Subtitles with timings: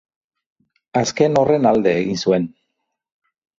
[1.01, 2.51] Azken horren alde egin zuen.